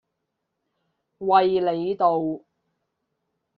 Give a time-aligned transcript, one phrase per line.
[1.19, 2.43] 衛理道